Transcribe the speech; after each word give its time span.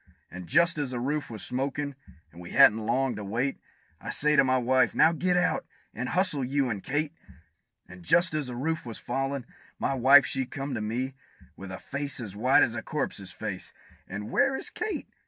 And 0.31 0.47
just 0.47 0.79
as 0.79 0.89
the 0.89 0.99
roof 0.99 1.29
was 1.29 1.43
smokin', 1.43 1.93
and 2.31 2.41
we 2.41 2.53
hadn't 2.53 2.87
long 2.87 3.15
to 3.17 3.23
wait, 3.23 3.59
I 3.99 4.09
says 4.09 4.37
to 4.37 4.43
my 4.43 4.57
wife, 4.57 4.95
"Now 4.95 5.11
get 5.11 5.37
out, 5.37 5.63
and 5.93 6.09
hustle, 6.09 6.43
you 6.43 6.71
and 6.71 6.81
Kate!" 6.83 7.13
And 7.87 8.01
just 8.01 8.33
as 8.33 8.47
the 8.47 8.55
roof 8.55 8.83
was 8.83 8.97
fallin', 8.97 9.45
my 9.77 9.93
wife 9.93 10.25
she 10.25 10.47
come 10.47 10.73
to 10.73 10.81
me, 10.81 11.13
With 11.55 11.71
a 11.71 11.77
face 11.77 12.19
as 12.19 12.35
white 12.35 12.63
as 12.63 12.73
a 12.73 12.81
corpse's 12.81 13.31
face, 13.31 13.73
and 14.07 14.31
"Where 14.31 14.55
is 14.55 14.71
Kate?" 14.71 15.07